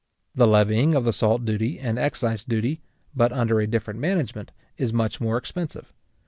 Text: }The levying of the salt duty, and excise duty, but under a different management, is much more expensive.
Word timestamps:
}The 0.41 0.47
levying 0.47 0.95
of 0.95 1.03
the 1.03 1.13
salt 1.13 1.45
duty, 1.45 1.77
and 1.77 1.99
excise 1.99 2.43
duty, 2.43 2.81
but 3.15 3.31
under 3.31 3.61
a 3.61 3.67
different 3.67 3.99
management, 3.99 4.49
is 4.75 4.91
much 4.91 5.21
more 5.21 5.37
expensive. 5.37 5.93